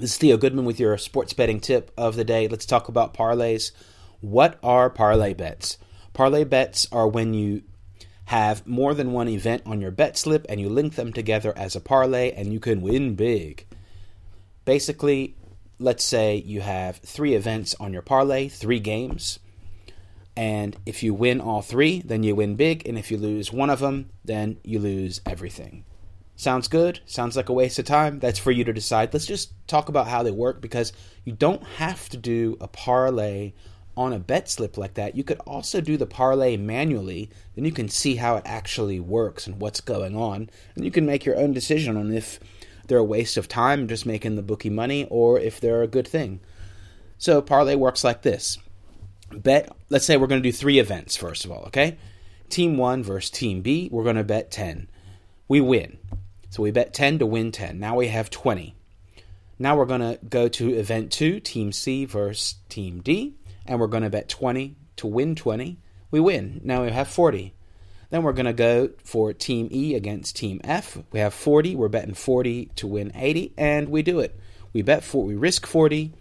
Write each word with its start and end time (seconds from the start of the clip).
This 0.00 0.12
is 0.12 0.16
Theo 0.16 0.36
Goodman 0.36 0.64
with 0.64 0.78
your 0.78 0.96
sports 0.96 1.32
betting 1.32 1.58
tip 1.58 1.90
of 1.98 2.14
the 2.14 2.22
day. 2.22 2.46
Let's 2.46 2.66
talk 2.66 2.86
about 2.86 3.14
parlays. 3.14 3.72
What 4.20 4.56
are 4.62 4.88
parlay 4.88 5.34
bets? 5.34 5.76
Parlay 6.12 6.44
bets 6.44 6.86
are 6.92 7.08
when 7.08 7.34
you 7.34 7.62
have 8.26 8.64
more 8.64 8.94
than 8.94 9.10
one 9.10 9.26
event 9.26 9.62
on 9.66 9.80
your 9.80 9.90
bet 9.90 10.16
slip 10.16 10.46
and 10.48 10.60
you 10.60 10.68
link 10.68 10.94
them 10.94 11.12
together 11.12 11.52
as 11.56 11.74
a 11.74 11.80
parlay 11.80 12.30
and 12.30 12.52
you 12.52 12.60
can 12.60 12.80
win 12.80 13.16
big. 13.16 13.66
Basically, 14.64 15.34
let's 15.80 16.04
say 16.04 16.36
you 16.36 16.60
have 16.60 16.98
three 16.98 17.34
events 17.34 17.74
on 17.80 17.92
your 17.92 18.02
parlay, 18.02 18.46
three 18.46 18.78
games. 18.78 19.40
And 20.36 20.76
if 20.86 21.02
you 21.02 21.12
win 21.12 21.40
all 21.40 21.60
three, 21.60 22.02
then 22.02 22.22
you 22.22 22.36
win 22.36 22.54
big. 22.54 22.86
And 22.86 22.96
if 22.96 23.10
you 23.10 23.16
lose 23.16 23.52
one 23.52 23.68
of 23.68 23.80
them, 23.80 24.10
then 24.24 24.58
you 24.62 24.78
lose 24.78 25.20
everything. 25.26 25.82
Sounds 26.38 26.68
good? 26.68 27.00
Sounds 27.04 27.36
like 27.36 27.48
a 27.48 27.52
waste 27.52 27.80
of 27.80 27.84
time? 27.84 28.20
That's 28.20 28.38
for 28.38 28.52
you 28.52 28.62
to 28.62 28.72
decide. 28.72 29.12
Let's 29.12 29.26
just 29.26 29.52
talk 29.66 29.88
about 29.88 30.06
how 30.06 30.22
they 30.22 30.30
work 30.30 30.60
because 30.60 30.92
you 31.24 31.32
don't 31.32 31.64
have 31.64 32.08
to 32.10 32.16
do 32.16 32.56
a 32.60 32.68
parlay 32.68 33.54
on 33.96 34.12
a 34.12 34.20
bet 34.20 34.48
slip 34.48 34.78
like 34.78 34.94
that. 34.94 35.16
You 35.16 35.24
could 35.24 35.40
also 35.40 35.80
do 35.80 35.96
the 35.96 36.06
parlay 36.06 36.56
manually, 36.56 37.28
then 37.56 37.64
you 37.64 37.72
can 37.72 37.88
see 37.88 38.14
how 38.14 38.36
it 38.36 38.44
actually 38.46 39.00
works 39.00 39.48
and 39.48 39.60
what's 39.60 39.80
going 39.80 40.14
on. 40.14 40.48
And 40.76 40.84
you 40.84 40.92
can 40.92 41.04
make 41.04 41.24
your 41.24 41.36
own 41.36 41.52
decision 41.52 41.96
on 41.96 42.12
if 42.12 42.38
they're 42.86 42.98
a 42.98 43.04
waste 43.04 43.36
of 43.36 43.48
time 43.48 43.88
just 43.88 44.06
making 44.06 44.36
the 44.36 44.42
bookie 44.42 44.70
money 44.70 45.08
or 45.10 45.40
if 45.40 45.58
they're 45.58 45.82
a 45.82 45.88
good 45.88 46.06
thing. 46.06 46.38
So 47.18 47.42
parlay 47.42 47.74
works 47.74 48.04
like 48.04 48.22
this. 48.22 48.58
Bet, 49.32 49.76
let's 49.90 50.04
say 50.04 50.16
we're 50.16 50.28
going 50.28 50.40
to 50.40 50.48
do 50.48 50.52
three 50.52 50.78
events 50.78 51.16
first 51.16 51.44
of 51.44 51.50
all, 51.50 51.64
okay? 51.64 51.98
Team 52.48 52.76
1 52.76 53.02
versus 53.02 53.28
team 53.28 53.60
B, 53.60 53.88
we're 53.90 54.04
going 54.04 54.14
to 54.14 54.22
bet 54.22 54.52
10. 54.52 54.88
We 55.48 55.60
win. 55.60 55.98
So 56.50 56.62
we 56.62 56.70
bet 56.70 56.94
10 56.94 57.18
to 57.18 57.26
win 57.26 57.52
10. 57.52 57.78
Now 57.78 57.96
we 57.96 58.08
have 58.08 58.30
20. 58.30 58.74
Now 59.58 59.76
we're 59.76 59.86
going 59.86 60.00
to 60.00 60.18
go 60.28 60.48
to 60.48 60.74
event 60.74 61.12
2, 61.12 61.40
Team 61.40 61.72
C 61.72 62.04
versus 62.04 62.56
Team 62.68 63.00
D, 63.00 63.34
and 63.66 63.80
we're 63.80 63.86
going 63.86 64.04
to 64.04 64.10
bet 64.10 64.28
20 64.28 64.76
to 64.96 65.06
win 65.06 65.34
20. 65.34 65.78
We 66.10 66.20
win. 66.20 66.60
Now 66.64 66.84
we 66.84 66.90
have 66.90 67.08
40. 67.08 67.54
Then 68.10 68.22
we're 68.22 68.32
going 68.32 68.46
to 68.46 68.52
go 68.52 68.90
for 69.04 69.32
Team 69.32 69.68
E 69.70 69.94
against 69.94 70.36
Team 70.36 70.60
F. 70.64 70.96
We 71.12 71.20
have 71.20 71.34
40. 71.34 71.76
We're 71.76 71.88
betting 71.88 72.14
40 72.14 72.70
to 72.76 72.86
win 72.86 73.12
80, 73.14 73.52
and 73.58 73.88
we 73.90 74.02
do 74.02 74.20
it. 74.20 74.38
We 74.72 74.82
bet 74.82 75.04
for 75.04 75.24
we 75.24 75.34
risk 75.34 75.66
40 75.66 76.12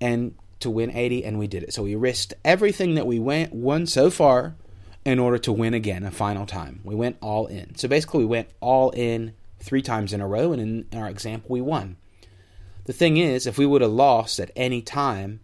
and 0.00 0.34
to 0.60 0.70
win 0.70 0.90
80, 0.90 1.24
and 1.24 1.38
we 1.38 1.46
did 1.46 1.62
it. 1.62 1.72
So 1.72 1.84
we 1.84 1.94
risked 1.94 2.34
everything 2.44 2.94
that 2.94 3.06
we 3.06 3.18
went 3.18 3.52
won 3.52 3.86
so 3.86 4.10
far 4.10 4.56
in 5.04 5.18
order 5.18 5.38
to 5.38 5.52
win 5.52 5.74
again 5.74 6.02
a 6.02 6.10
final 6.10 6.46
time. 6.46 6.80
We 6.82 6.94
went 6.94 7.18
all 7.20 7.46
in. 7.46 7.76
So 7.76 7.86
basically, 7.86 8.20
we 8.20 8.26
went 8.26 8.48
all 8.60 8.90
in 8.90 9.34
three 9.60 9.82
times 9.82 10.12
in 10.12 10.20
a 10.20 10.28
row, 10.28 10.52
and 10.52 10.60
in, 10.60 10.86
in 10.90 10.98
our 10.98 11.08
example, 11.08 11.50
we 11.50 11.60
won. 11.60 11.96
The 12.84 12.92
thing 12.92 13.16
is, 13.16 13.46
if 13.46 13.56
we 13.56 13.66
would 13.66 13.82
have 13.82 13.90
lost 13.90 14.38
at 14.38 14.50
any 14.54 14.82
time, 14.82 15.40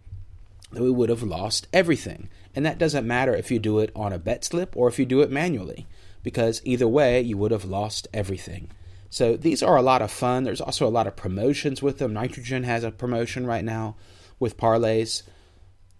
then 0.71 0.83
we 0.83 0.91
would 0.91 1.09
have 1.09 1.23
lost 1.23 1.67
everything. 1.73 2.29
And 2.55 2.65
that 2.65 2.77
doesn't 2.77 3.07
matter 3.07 3.35
if 3.35 3.49
you 3.49 3.59
do 3.59 3.79
it 3.79 3.91
on 3.95 4.13
a 4.13 4.19
bet 4.19 4.43
slip 4.43 4.75
or 4.75 4.87
if 4.87 4.99
you 4.99 5.05
do 5.05 5.21
it 5.21 5.31
manually, 5.31 5.87
because 6.23 6.61
either 6.63 6.87
way, 6.87 7.21
you 7.21 7.37
would 7.37 7.51
have 7.51 7.65
lost 7.65 8.07
everything. 8.13 8.69
So 9.09 9.35
these 9.35 9.61
are 9.63 9.75
a 9.75 9.81
lot 9.81 10.01
of 10.01 10.11
fun. 10.11 10.43
There's 10.43 10.61
also 10.61 10.87
a 10.87 10.89
lot 10.89 11.07
of 11.07 11.15
promotions 11.15 11.81
with 11.81 11.97
them. 11.97 12.13
Nitrogen 12.13 12.63
has 12.63 12.83
a 12.83 12.91
promotion 12.91 13.45
right 13.45 13.65
now 13.65 13.95
with 14.39 14.57
parlays. 14.57 15.23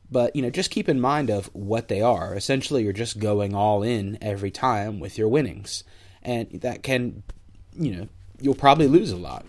But, 0.10 0.36
you 0.36 0.42
know, 0.42 0.50
just 0.50 0.72
keep 0.72 0.88
in 0.90 1.00
mind 1.00 1.30
of 1.30 1.50
what 1.54 1.88
they 1.88 2.02
are. 2.02 2.36
Essentially, 2.36 2.84
you're 2.84 2.94
just 2.94 3.20
going 3.20 3.56
all 3.56 3.82
in 3.82 4.18
every 4.22 4.52
time 4.52 5.00
with 5.00 5.18
your 5.18 5.30
winnings. 5.30 5.84
And 6.22 6.62
that 6.62 6.84
can 6.84 7.24
you 7.78 7.96
know, 7.96 8.08
you'll 8.40 8.56
probably 8.56 8.88
lose 8.88 9.12
a 9.12 9.18
lot. 9.18 9.46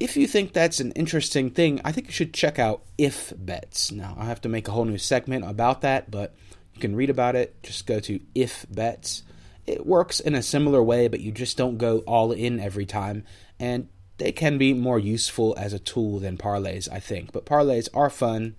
If 0.00 0.16
you 0.16 0.26
think 0.26 0.52
that's 0.52 0.80
an 0.80 0.92
interesting 0.92 1.50
thing, 1.50 1.80
I 1.84 1.92
think 1.92 2.08
you 2.08 2.12
should 2.12 2.34
check 2.34 2.58
out 2.58 2.82
If 2.98 3.32
Bets. 3.36 3.92
Now, 3.92 4.16
I 4.18 4.24
have 4.24 4.40
to 4.40 4.48
make 4.48 4.66
a 4.66 4.72
whole 4.72 4.84
new 4.84 4.98
segment 4.98 5.44
about 5.48 5.82
that, 5.82 6.10
but 6.10 6.34
you 6.74 6.80
can 6.80 6.96
read 6.96 7.10
about 7.10 7.36
it. 7.36 7.62
Just 7.62 7.86
go 7.86 8.00
to 8.00 8.18
If 8.34 8.66
Bets. 8.68 9.22
It 9.66 9.86
works 9.86 10.18
in 10.18 10.34
a 10.34 10.42
similar 10.42 10.82
way, 10.82 11.06
but 11.06 11.20
you 11.20 11.30
just 11.30 11.56
don't 11.56 11.78
go 11.78 11.98
all 12.00 12.32
in 12.32 12.58
every 12.58 12.84
time, 12.84 13.24
and 13.60 13.88
they 14.18 14.32
can 14.32 14.58
be 14.58 14.74
more 14.74 14.98
useful 14.98 15.54
as 15.56 15.72
a 15.72 15.78
tool 15.78 16.18
than 16.18 16.36
parlays, 16.36 16.90
I 16.90 16.98
think. 16.98 17.30
But 17.30 17.46
parlays 17.46 17.88
are 17.94 18.10
fun, 18.10 18.56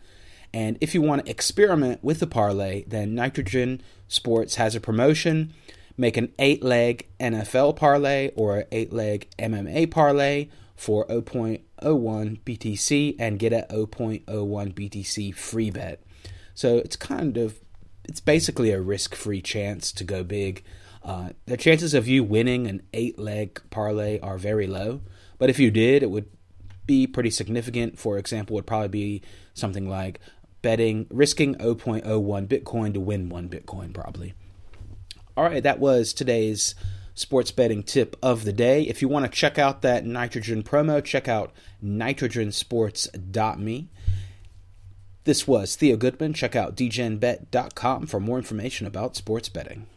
and 0.53 0.77
if 0.79 0.93
you 0.93 1.01
want 1.01 1.25
to 1.25 1.31
experiment 1.31 2.01
with 2.03 2.21
the 2.21 2.27
parlay, 2.27 2.85
then 2.85 3.15
Nitrogen 3.15 3.81
Sports 4.07 4.55
has 4.55 4.75
a 4.75 4.79
promotion 4.79 5.53
make 5.97 6.17
an 6.17 6.31
eight 6.39 6.63
leg 6.63 7.07
NFL 7.19 7.75
parlay 7.75 8.31
or 8.35 8.59
an 8.59 8.65
eight 8.71 8.91
leg 8.91 9.27
MMA 9.37 9.89
parlay 9.91 10.49
for 10.75 11.05
0.01 11.07 11.61
BTC 11.81 13.15
and 13.19 13.39
get 13.39 13.53
a 13.53 13.65
0.01 13.69 14.25
BTC 14.25 15.35
free 15.35 15.69
bet. 15.69 16.01
So 16.53 16.77
it's 16.77 16.95
kind 16.95 17.37
of 17.37 17.59
it's 18.03 18.19
basically 18.19 18.71
a 18.71 18.81
risk-free 18.81 19.41
chance 19.41 19.91
to 19.93 20.03
go 20.03 20.23
big. 20.23 20.63
Uh, 21.03 21.29
the 21.45 21.57
chances 21.57 21.93
of 21.93 22.07
you 22.07 22.23
winning 22.23 22.67
an 22.67 22.81
eight-leg 22.93 23.61
parlay 23.69 24.19
are 24.19 24.37
very 24.37 24.67
low, 24.67 25.01
but 25.37 25.49
if 25.49 25.57
you 25.57 25.71
did, 25.71 26.03
it 26.03 26.09
would 26.09 26.29
be 26.85 27.07
pretty 27.07 27.29
significant. 27.29 27.97
For 27.97 28.17
example, 28.17 28.55
would 28.55 28.67
probably 28.67 28.89
be 28.89 29.21
something 29.53 29.89
like 29.89 30.19
betting 30.61 31.07
risking 31.09 31.55
0.01 31.55 32.47
Bitcoin 32.47 32.93
to 32.93 32.99
win 32.99 33.29
one 33.29 33.49
Bitcoin, 33.49 33.93
probably. 33.93 34.33
All 35.35 35.43
right, 35.43 35.63
that 35.63 35.79
was 35.79 36.13
today's 36.13 36.75
sports 37.15 37.51
betting 37.51 37.83
tip 37.83 38.15
of 38.21 38.45
the 38.45 38.53
day. 38.53 38.83
If 38.83 39.01
you 39.01 39.07
want 39.07 39.25
to 39.25 39.31
check 39.31 39.57
out 39.57 39.81
that 39.81 40.05
nitrogen 40.05 40.61
promo, 40.61 41.03
check 41.03 41.27
out 41.27 41.51
nitrogensports.me. 41.83 43.89
This 45.23 45.47
was 45.47 45.75
Theo 45.75 45.97
Goodman. 45.97 46.33
Check 46.33 46.55
out 46.55 46.75
degenbet.com 46.75 48.05
for 48.07 48.19
more 48.19 48.37
information 48.37 48.85
about 48.85 49.15
sports 49.15 49.49
betting. 49.49 49.87